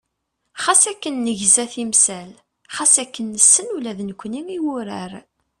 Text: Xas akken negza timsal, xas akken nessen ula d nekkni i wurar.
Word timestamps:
Xas 0.63 0.83
akken 0.91 1.15
negza 1.25 1.65
timsal, 1.73 2.31
xas 2.75 2.93
akken 3.03 3.27
nessen 3.35 3.67
ula 3.75 3.91
d 3.97 3.99
nekkni 4.03 4.41
i 4.57 4.59
wurar. 4.65 5.11